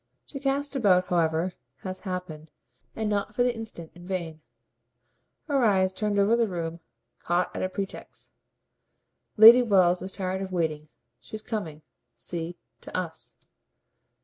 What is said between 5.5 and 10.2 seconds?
eyes, turned over the room, caught at a pretext. "Lady Wells is